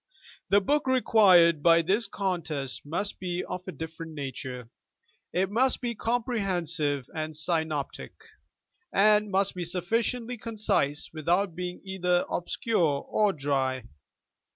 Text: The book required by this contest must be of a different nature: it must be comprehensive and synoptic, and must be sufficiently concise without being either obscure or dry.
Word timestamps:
The 0.49 0.59
book 0.61 0.87
required 0.87 1.61
by 1.61 1.83
this 1.83 2.07
contest 2.07 2.83
must 2.83 3.19
be 3.19 3.43
of 3.45 3.67
a 3.67 3.71
different 3.71 4.13
nature: 4.13 4.67
it 5.31 5.51
must 5.51 5.79
be 5.79 5.93
comprehensive 5.93 7.07
and 7.13 7.37
synoptic, 7.37 8.13
and 8.91 9.29
must 9.29 9.53
be 9.53 9.63
sufficiently 9.63 10.37
concise 10.39 11.11
without 11.13 11.53
being 11.55 11.81
either 11.83 12.25
obscure 12.31 13.05
or 13.07 13.31
dry. 13.31 13.83